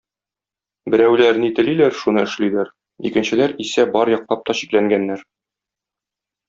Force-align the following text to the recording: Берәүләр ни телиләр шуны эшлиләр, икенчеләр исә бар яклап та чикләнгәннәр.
Берәүләр 0.93 1.37
ни 1.43 1.49
телиләр 1.59 1.93
шуны 1.99 2.23
эшлиләр, 2.29 2.73
икенчеләр 3.11 3.57
исә 3.67 3.89
бар 3.97 4.15
яклап 4.17 4.45
та 4.51 4.61
чикләнгәннәр. 4.63 5.27